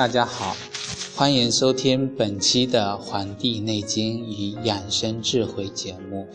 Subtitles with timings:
[0.00, 0.56] 大家好，
[1.20, 6.26] 欢迎收听本期的《黄帝内经与养生智慧》节目。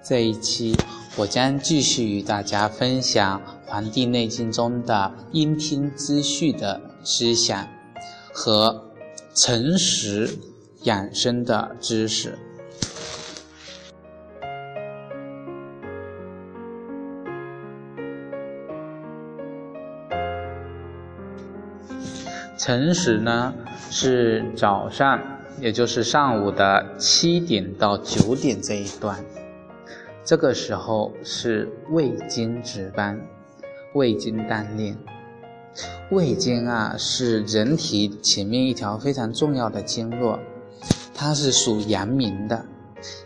[0.00, 0.76] 这一期，
[1.16, 7.66] 我将继续与大家分享《黄帝内经》中的阴听之序的思想
[8.32, 8.80] 和
[9.34, 10.38] 诚实
[10.84, 12.38] 养生的知识。
[22.62, 23.54] 辰时呢
[23.90, 25.18] 是早上，
[25.62, 29.18] 也就是上午的七点到九点这一段，
[30.26, 33.18] 这个时候是胃经值班，
[33.94, 34.94] 胃经当令。
[36.10, 40.38] 胃经啊是人体前面一条非常重要的经络，
[41.14, 42.66] 它是属阳明的，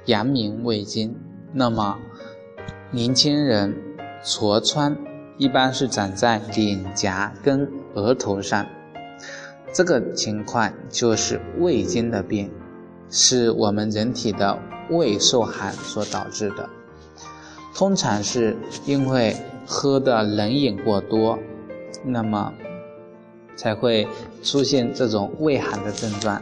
[0.04, 1.12] 阳明胃经。
[1.52, 1.98] 那么
[2.92, 3.76] 年轻人
[4.22, 4.96] 痤疮
[5.38, 8.64] 一般是长在脸颊跟额头上。
[9.74, 12.48] 这个情况就是胃经的病，
[13.10, 14.56] 是我们人体的
[14.88, 16.70] 胃受寒所导致的。
[17.74, 21.36] 通常是因为喝的冷饮过多，
[22.04, 22.54] 那么
[23.56, 24.06] 才会
[24.44, 26.40] 出现这种胃寒的症状。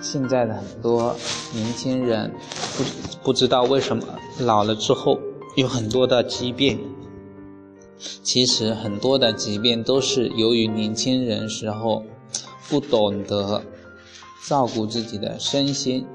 [0.00, 1.14] 现在的很多
[1.54, 2.32] 年轻人
[2.76, 2.84] 不
[3.22, 4.02] 不知道为什么
[4.40, 5.20] 老了之后
[5.54, 6.80] 有很多的疾病。
[8.22, 12.02] 其实很多的疾病都是由于年轻人时候
[12.68, 13.62] 不懂得
[14.48, 16.06] 照顾自己的身心，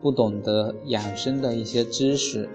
[0.00, 2.50] 不懂得养生的一些知识，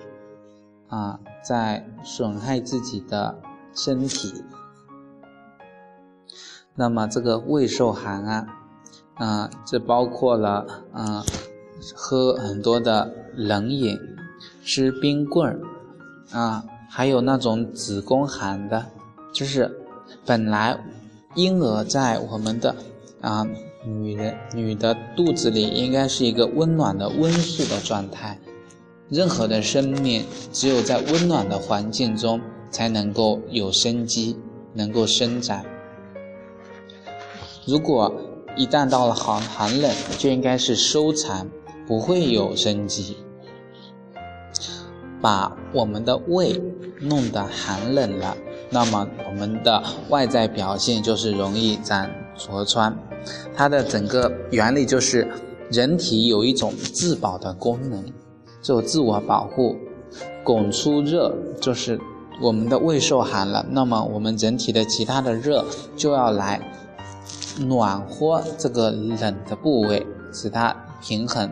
[0.89, 3.39] 啊，在损害自己的
[3.73, 4.44] 身体。
[6.75, 8.47] 那么这个胃受寒啊，
[9.16, 11.23] 啊，这包括了啊，
[11.95, 13.97] 喝很多的冷饮，
[14.63, 15.59] 吃冰棍儿，
[16.38, 16.66] 啊。
[16.90, 18.86] 还有那种子宫寒的，
[19.34, 19.72] 就是
[20.25, 20.78] 本来
[21.36, 22.75] 婴儿在我们的
[23.22, 23.46] 啊
[23.86, 28.40] 女人女的肚子里应该是一个温暖的温室的状态，
[29.09, 34.38] 任何的生命只有在温暖的环境中才能够有生机，
[34.74, 35.64] 能够生长。
[37.66, 38.14] 如果
[38.56, 41.48] 一旦到了寒寒冷，就应该是收藏，
[41.86, 43.18] 不会有生机。
[45.19, 46.62] 把我们的胃
[47.02, 48.35] 弄得寒冷了，
[48.69, 52.97] 那么我们的外在表现就是容易长痤疮。
[53.56, 55.28] 它的整个原理就是，
[55.69, 58.03] 人体有一种自保的功能，
[58.62, 59.75] 就自我保护，
[60.44, 62.00] 拱出热，就是
[62.41, 65.66] 我们的胃受寒了，那么我们人体的其他的热
[65.96, 66.62] 就要来
[67.59, 71.52] 暖和这个冷的部位，使它平衡，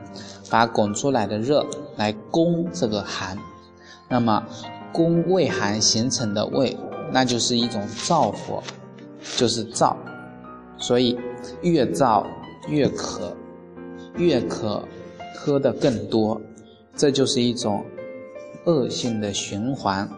[0.49, 1.65] 把拱出来的热
[1.97, 3.37] 来攻这个寒。
[4.07, 4.43] 那么，
[4.95, 6.77] 宫胃寒形成的胃，
[7.11, 8.63] 那就是一种燥火，
[9.35, 9.93] 就是燥，
[10.77, 11.19] 所以
[11.61, 12.25] 越燥
[12.69, 13.35] 越渴，
[14.15, 14.87] 越渴
[15.35, 16.39] 喝的更多，
[16.95, 17.83] 这就是一种
[18.63, 20.09] 恶性的循环。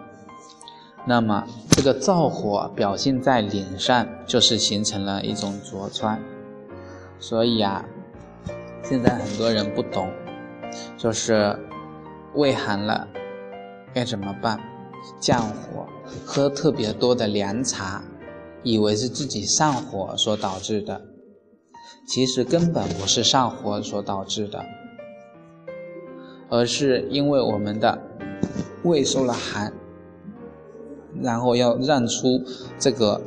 [1.07, 6.19] 那么这个燥火表现在脸上，就是形成了一种痤疮。
[7.17, 7.83] 所以啊，
[8.83, 10.07] 现在很多人不懂，
[10.99, 11.57] 就是
[12.35, 13.07] 胃寒了。
[13.97, 14.59] 该怎么办？
[15.19, 15.87] 降火，
[16.23, 18.03] 喝特别多的凉茶，
[18.61, 21.01] 以为是自己上火所导致的，
[22.07, 24.63] 其实根本不是上火所导致的，
[26.47, 27.99] 而是因为我们的
[28.83, 29.73] 胃受了寒，
[31.19, 32.43] 然后要让出
[32.77, 33.19] 这个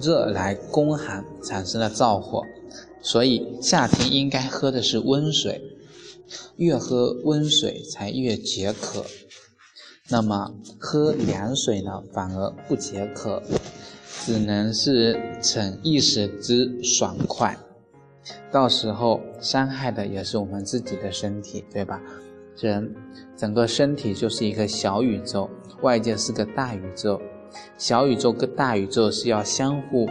[0.00, 2.42] 热来攻寒，产生了燥火。
[3.00, 5.62] 所以夏天应该喝的是温水，
[6.56, 9.04] 越喝温水才越解渴。
[10.10, 13.42] 那么喝凉水呢，反而不解渴，
[14.24, 17.54] 只能是逞一时之爽快，
[18.50, 22.00] 到时候伤害的也是我们自己的身体，对吧？
[22.56, 22.94] 人
[23.36, 25.50] 整个身体就是一个小宇宙，
[25.82, 27.20] 外界是个大宇宙，
[27.76, 30.08] 小宇宙跟大宇宙是要相互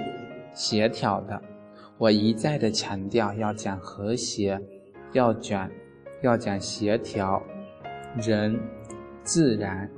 [0.53, 1.41] 协调的。
[1.97, 4.61] 我一再的强调要讲和谐，
[5.13, 5.67] 要讲
[6.21, 7.41] 要讲协调，
[8.21, 8.59] 人。
[9.27, 9.91] 自然，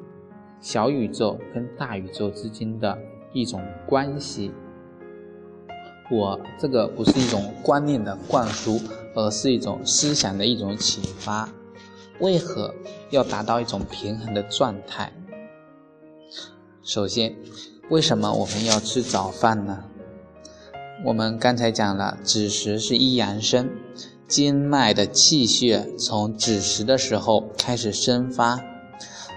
[0.59, 2.97] 小宇宙跟大宇宙之间的
[3.31, 4.51] 一种关系。
[6.09, 8.81] 我这个不是一种观念的灌输，
[9.13, 11.47] 而是一种思想的一种启发。
[12.19, 12.73] 为何
[13.11, 15.13] 要达到一种平衡的状态？
[16.81, 17.35] 首先，
[17.91, 19.83] 为什么我们要吃早饭呢？
[21.05, 23.69] 我们刚才讲了，子时是一阳生，
[24.27, 28.59] 经脉的气血从子时的时候开始生发，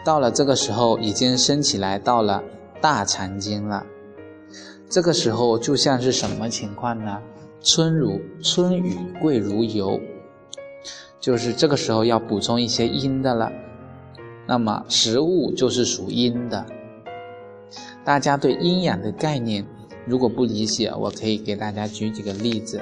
[0.05, 2.43] 到了这个时候已经升起来，到了
[2.81, 3.87] 大肠经了。
[4.89, 7.19] 这个时候就像是什么情况呢？
[7.65, 10.01] 春如春雨贵如油，
[11.21, 13.51] 就是这个时候要补充一些阴的了。
[14.47, 16.67] 那么食物就是属阴的。
[18.05, 19.65] 大家对阴阳的概念
[20.05, 22.81] 如果不理解，我可以给大家举几个例子：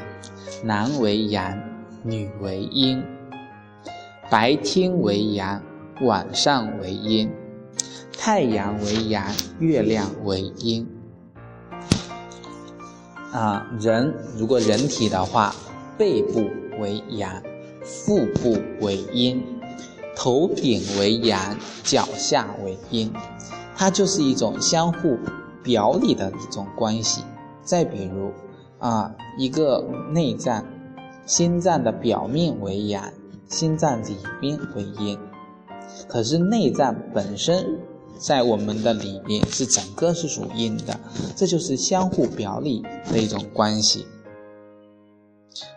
[0.65, 1.57] 男为阳，
[2.03, 3.03] 女为阴；
[4.31, 5.63] 白天为阳，
[6.03, 7.29] 晚上为阴；
[8.17, 9.27] 太阳为阳，
[9.59, 10.89] 月亮为阴。
[13.33, 15.55] 啊，人如果人体的话，
[15.99, 16.49] 背部
[16.81, 17.43] 为阳，
[17.85, 19.45] 腹部为阴，
[20.17, 23.13] 头顶为阳，脚下为阴。
[23.77, 25.19] 它就是一种相互
[25.63, 27.23] 表里的一种关系。
[27.63, 28.33] 再比如，
[28.79, 30.65] 啊，一个内脏，
[31.27, 33.13] 心脏的表面为阳，
[33.47, 35.19] 心脏里边为阴。
[36.11, 37.79] 可是内脏本身
[38.19, 40.99] 在我们的里面是整个是属阴的，
[41.37, 44.05] 这就是相互表里的一种关系。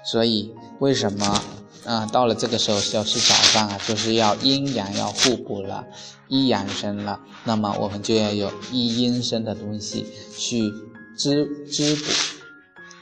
[0.04, 1.42] 所以，为什么？
[1.86, 5.86] 啊，到了这个时候是要吃早饭啊，就是要阴阳要互补了，
[6.30, 10.06] 一阳生了，那么我们就要有一阴生的东西
[10.38, 10.72] 去
[11.18, 12.04] 滋滋补，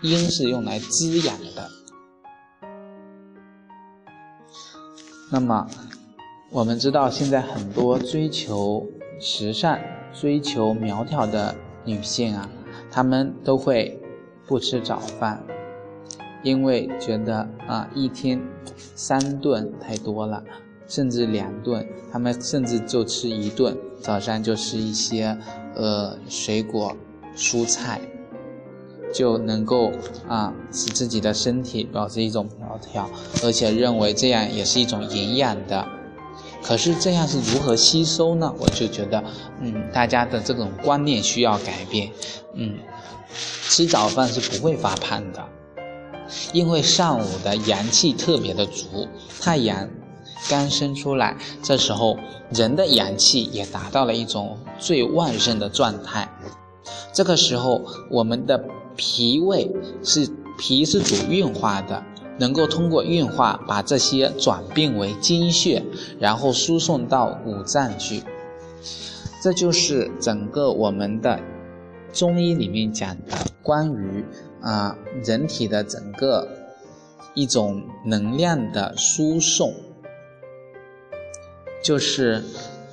[0.01, 1.69] 阴是用来滋养的。
[5.29, 5.67] 那么
[6.53, 8.85] 我们知道现在很多追求
[9.21, 9.79] 时尚、
[10.11, 11.55] 追求苗条的
[11.85, 12.49] 女性啊，
[12.91, 13.97] 她们都会
[14.45, 15.41] 不吃早饭。
[16.43, 18.41] 因为觉得啊，一天
[18.95, 20.43] 三顿太多了，
[20.87, 25.37] 甚至两顿，她们甚至就吃一顿，早上就吃一些
[25.75, 26.93] 呃水果、
[27.33, 28.01] 蔬菜，
[29.13, 29.89] 就能够
[30.27, 33.09] 啊使自己的身体保持一种苗条，
[33.41, 35.87] 而且认为这样也是一种营养的。
[36.63, 38.53] 可是这样是如何吸收呢？
[38.59, 39.23] 我就觉得，
[39.61, 42.11] 嗯，大家的这种观念需要改变。
[42.53, 42.77] 嗯，
[43.67, 45.43] 吃早饭是不会发胖的。
[46.53, 49.07] 因为上午的阳气特别的足，
[49.41, 49.89] 太阳
[50.49, 52.17] 刚升出来，这时候
[52.51, 56.29] 人的阳气也达到了一种最旺盛的状态。
[57.11, 58.63] 这个时候，我们的
[58.95, 59.69] 脾胃
[60.03, 62.01] 是脾是主运化的，
[62.41, 65.83] 能够通过运化把这些转变为精血，
[66.19, 68.23] 然后输送到五脏去。
[69.41, 71.39] 这就是整个我们的
[72.11, 74.25] 中医里面讲的关于。
[74.63, 74.95] 啊，
[75.25, 76.47] 人体的整个
[77.33, 79.73] 一种能量的输送，
[81.83, 82.43] 就是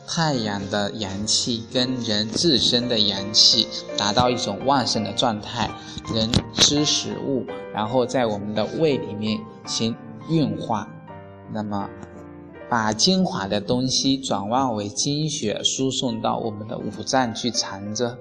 [0.06, 3.68] 太阳的阳气跟人自身的阳气
[3.98, 5.70] 达到一种旺盛的状态，
[6.14, 7.44] 人吃食物，
[7.74, 9.94] 然后在我们的胃里面行
[10.28, 10.88] 运化，
[11.52, 11.88] 那么
[12.68, 18.18] 把精华的东西转化为精血，输送到我们的五脏去藏着。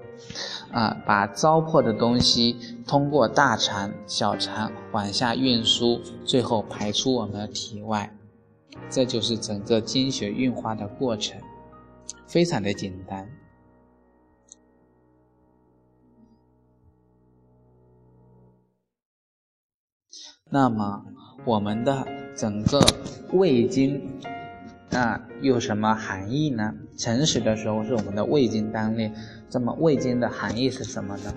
[0.72, 8.14] 啊，把糟粕的东西通过大肠、小肠往下运输，最后排出我们的体外，
[8.90, 11.40] 这就是整个精血运化的过程，
[12.28, 13.30] 非常的简单。
[20.50, 21.04] 那么，
[21.46, 22.80] 我们的整个
[23.34, 24.02] 胃经，
[24.90, 26.74] 那有什么含义呢？
[26.96, 29.14] 辰时的时候是我们的胃经当令。
[29.50, 31.34] 这么胃经的含义是什么呢？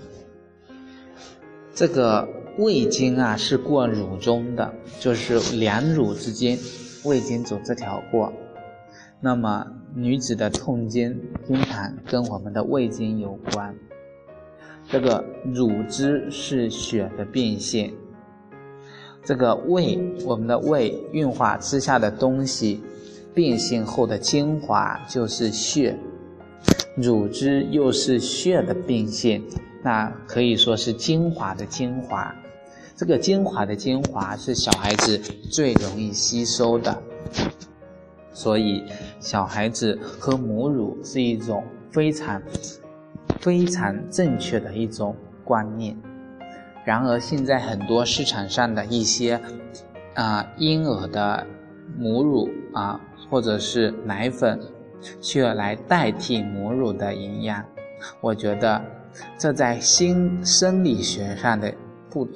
[1.74, 6.58] 这个胃经啊是过乳中的，就是两乳之间，
[7.04, 8.32] 胃经走这条过。
[9.20, 13.74] 那么女子的痛经经常跟我们的胃经有关。
[14.88, 17.92] 这个乳汁是血的变现，
[19.24, 22.80] 这个胃，我们的胃运化吃下的东西，
[23.34, 25.96] 变性后的精华就是血。
[26.96, 29.42] 乳汁又是血的变现，
[29.82, 32.34] 那可以说是精华的精华。
[32.96, 35.16] 这个精华的精华是小孩子
[35.50, 37.02] 最容易吸收的，
[38.32, 38.84] 所以
[39.20, 42.42] 小孩子喝母乳是一种非常
[43.38, 45.96] 非常正确的一种观念。
[46.84, 49.40] 然而，现在很多市场上的一些
[50.14, 51.46] 啊婴儿的
[51.98, 54.60] 母乳啊，或者是奶粉。
[55.22, 57.64] 却来代替母乳的营养，
[58.20, 58.78] 我觉得
[59.38, 61.72] 这在心生理学上的
[62.10, 62.28] 不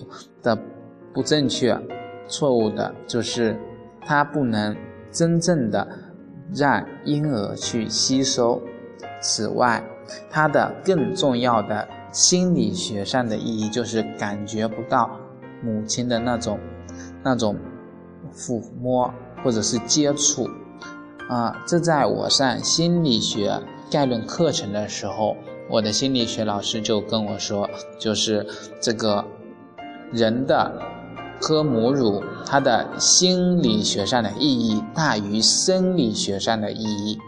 [0.43, 0.59] 的
[1.13, 1.79] 不正确，
[2.27, 3.55] 错误的就是
[4.01, 4.75] 它不能
[5.11, 5.87] 真正的
[6.55, 8.63] 让婴儿去吸收。
[9.21, 9.85] 此外，
[10.31, 15.11] 它的更重要的心理学上的意义就是感觉不到
[15.63, 16.59] 母亲的那种
[17.23, 17.57] 那种
[18.33, 20.49] 抚摸或者是接触。
[21.29, 25.37] 啊，这在我上心理学概论课程的时候，
[25.71, 27.69] 我的心理学老师就跟我说，
[27.99, 28.47] 就是
[28.81, 29.25] 这个
[30.13, 30.71] 人的
[31.41, 37.19] 喝母乳，它的心理学上的意义大于生理学上的意义。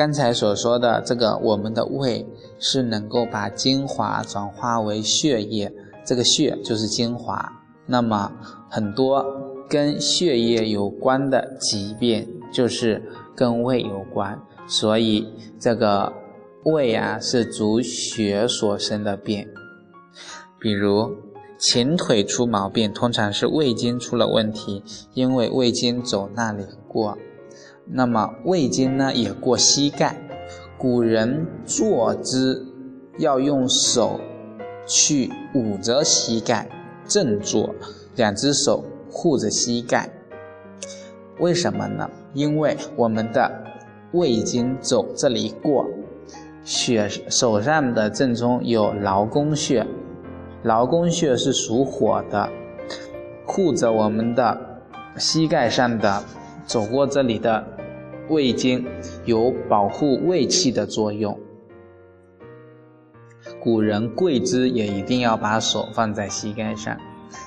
[0.00, 2.26] 刚才所说的这个，我们的胃
[2.58, 5.70] 是能够把精华转化为血液，
[6.06, 7.52] 这个血就是精华。
[7.84, 8.32] 那么
[8.70, 9.22] 很多
[9.68, 13.02] 跟血液有关的疾病，就是
[13.36, 14.40] 跟胃有关。
[14.66, 15.28] 所以
[15.58, 16.10] 这个
[16.64, 19.46] 胃啊，是主血所生的病。
[20.58, 21.14] 比如
[21.58, 27.18] 前腿出毛病，通常是胃经出了问题，因为胃经走那里过。
[27.92, 30.16] 那么胃经呢也过膝盖，
[30.78, 32.66] 古人坐姿
[33.18, 34.20] 要用手
[34.86, 36.68] 去捂着膝盖
[37.06, 37.74] 正坐，
[38.14, 40.08] 两只手护着膝盖。
[41.40, 42.08] 为什么呢？
[42.32, 43.50] 因为我们的
[44.12, 45.86] 胃经走这里过，
[46.62, 49.84] 血手上的正中有劳宫穴，
[50.62, 52.48] 劳宫穴是属火的，
[53.44, 54.82] 护着我们的
[55.16, 56.22] 膝盖上的
[56.70, 57.66] 走过这里的。
[58.28, 58.86] 胃经
[59.24, 61.36] 有保护胃气的作用。
[63.60, 66.96] 古人跪姿也一定要把手放在膝盖上，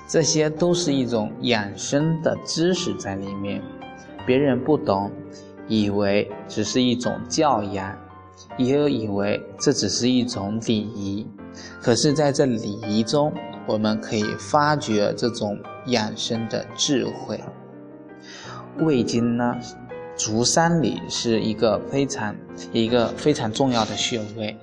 [0.09, 3.61] 这些都是一种养生的知识在里面。
[4.25, 5.09] 别人不懂，
[5.69, 7.97] 以为只是一种教养，
[8.57, 11.25] 也有以为这只是一种礼仪。
[11.81, 13.31] 可是，在这礼仪中，
[13.67, 17.39] 我们可以发掘这种养生的智慧。
[18.79, 19.55] 胃经呢？
[20.15, 22.35] 足三里是一个非常
[22.71, 24.55] 一个非常重要的穴位，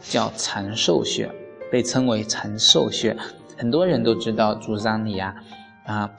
[0.00, 1.30] 叫长寿穴，
[1.70, 3.14] 被称为长寿穴。
[3.58, 5.34] 很多人都知道足三里啊，
[5.84, 6.10] 啊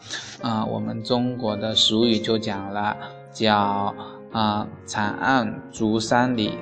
[0.41, 2.95] 啊，我们中国的俗语就讲了，
[3.33, 3.95] 叫
[4.31, 6.53] 啊长按足三里，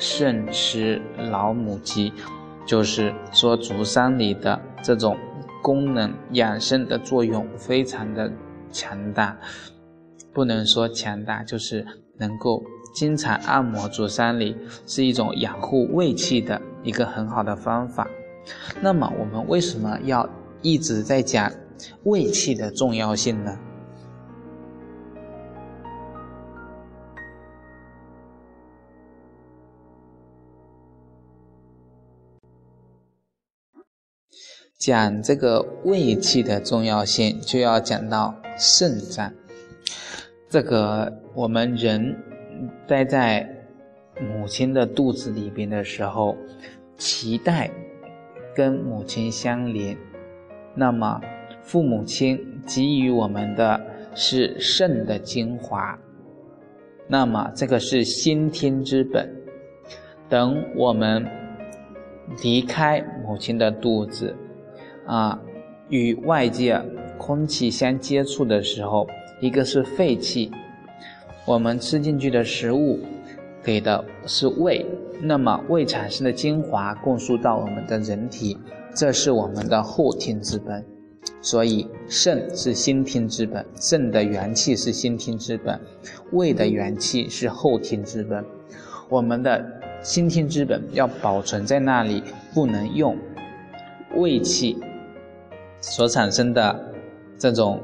[0.00, 2.12] 胜吃老母鸡，
[2.66, 5.16] 就是说足三里的这种
[5.62, 8.30] 功能养生的作用非常的
[8.72, 9.36] 强大。
[10.38, 11.84] 不能说强大，就是
[12.16, 12.62] 能够
[12.94, 18.06] 经常按摩足三里，是一种养护胃气的一个很好的方法。
[18.80, 20.30] 那么我们为什么要
[20.62, 21.52] 一直在讲
[22.04, 23.58] 胃气的重要性呢？
[34.78, 39.32] 讲这个胃气的重要性，就要讲到肾脏。
[40.48, 42.16] 这个我们人
[42.86, 43.46] 待在
[44.18, 46.34] 母亲的肚子里边的时候，
[46.96, 47.70] 脐带
[48.54, 49.94] 跟母亲相连，
[50.74, 51.20] 那么
[51.62, 53.78] 父母亲给予我们的
[54.14, 55.98] 是肾的精华，
[57.06, 59.30] 那么这个是先天之本。
[60.30, 61.26] 等我们
[62.42, 64.34] 离开母亲的肚子，
[65.06, 65.38] 啊，
[65.90, 66.80] 与外界
[67.18, 69.06] 空气相接触的时候。
[69.40, 70.50] 一个是肺气，
[71.44, 72.98] 我们吃进去的食物
[73.62, 74.84] 给的是胃，
[75.20, 78.58] 那么胃产生的精华供输到我们的人体，
[78.94, 80.84] 这是我们的后天之本。
[81.40, 85.78] 所以肾是先天之本，肾的元气是先天之本，
[86.32, 88.44] 胃的元气是后天之本。
[89.08, 89.64] 我们的
[90.02, 93.16] 先天之本要保存在那里，不能用
[94.16, 94.78] 胃气
[95.80, 96.92] 所产生的
[97.38, 97.80] 这种。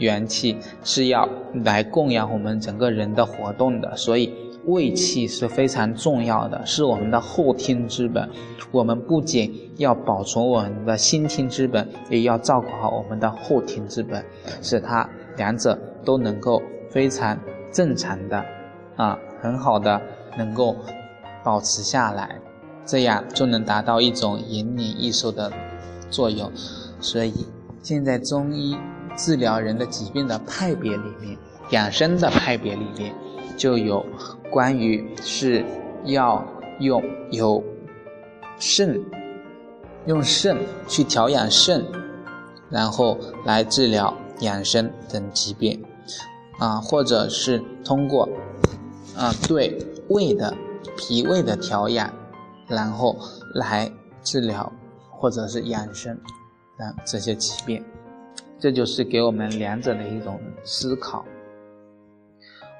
[0.00, 1.28] 元气是要
[1.64, 8.28] 来供养我们整个人的活动的，所以胃气是非常重要的，是我们的后天之本。
[8.72, 14.24] 我们不仅要保存我们的先天之本，也要照顾好我们的后天之本，
[14.62, 17.38] 使它两者都能够非常
[17.70, 18.44] 正常的，
[18.96, 20.00] 啊，很好的
[20.38, 20.76] 能够
[21.44, 22.38] 保持下来，
[22.86, 25.52] 这样就能达到一种延年益寿的
[26.08, 26.50] 作用。
[27.00, 27.46] 所以
[27.82, 28.78] 现在中医。
[29.20, 31.36] 治疗人的疾病的派别里面，
[31.72, 33.14] 养生的派别里面，
[33.54, 34.04] 就有
[34.50, 35.62] 关于是
[36.06, 36.42] 要
[36.78, 37.62] 用有
[38.58, 38.98] 肾，
[40.06, 40.56] 用肾
[40.88, 41.84] 去调养肾，
[42.70, 45.84] 然后来治疗养生等疾病，
[46.58, 48.26] 啊，或者是通过
[49.14, 50.56] 啊对胃的
[50.96, 52.10] 脾胃的调养，
[52.66, 53.14] 然后
[53.54, 54.72] 来治疗
[55.10, 56.18] 或者是养生
[56.78, 57.84] 的这些疾病。
[58.60, 61.24] 这就是给我们两者的一种思考。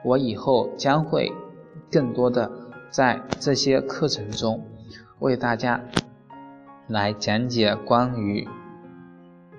[0.04, 1.32] 我以后将会
[1.90, 2.50] 更多的
[2.90, 4.64] 在这些课程中
[5.18, 5.80] 为大家
[6.86, 8.46] 来讲解关于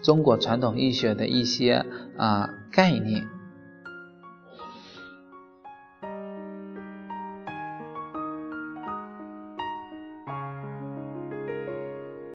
[0.02, 1.86] 中国传统医学的一些
[2.18, 3.41] 啊概念。